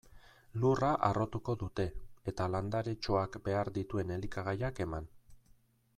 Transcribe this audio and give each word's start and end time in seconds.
Lurra 0.61 0.87
harrotuko 1.07 1.55
dute, 1.63 1.85
eta 2.33 2.49
landaretxoak 2.55 3.39
behar 3.49 3.73
dituen 3.79 4.15
elikagaiak 4.17 4.83
eman. 4.89 5.11